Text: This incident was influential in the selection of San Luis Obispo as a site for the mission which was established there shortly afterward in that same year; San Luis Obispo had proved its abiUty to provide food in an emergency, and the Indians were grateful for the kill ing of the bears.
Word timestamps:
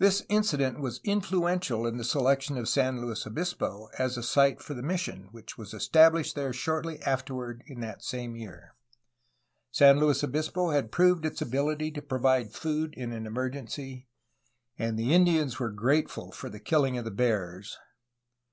This 0.00 0.24
incident 0.28 0.80
was 0.80 1.00
influential 1.04 1.86
in 1.86 1.98
the 1.98 2.02
selection 2.02 2.58
of 2.58 2.68
San 2.68 3.00
Luis 3.00 3.24
Obispo 3.28 3.88
as 3.96 4.16
a 4.16 4.22
site 4.24 4.60
for 4.60 4.74
the 4.74 4.82
mission 4.82 5.28
which 5.30 5.56
was 5.56 5.72
established 5.72 6.34
there 6.34 6.52
shortly 6.52 7.00
afterward 7.02 7.62
in 7.68 7.78
that 7.78 8.02
same 8.02 8.34
year; 8.34 8.74
San 9.70 10.00
Luis 10.00 10.24
Obispo 10.24 10.70
had 10.70 10.90
proved 10.90 11.24
its 11.24 11.40
abiUty 11.42 11.94
to 11.94 12.02
provide 12.02 12.52
food 12.54 12.92
in 12.96 13.12
an 13.12 13.24
emergency, 13.24 14.08
and 14.80 14.98
the 14.98 15.14
Indians 15.14 15.60
were 15.60 15.70
grateful 15.70 16.32
for 16.32 16.48
the 16.48 16.58
kill 16.58 16.84
ing 16.84 16.98
of 16.98 17.04
the 17.04 17.12
bears. 17.12 17.78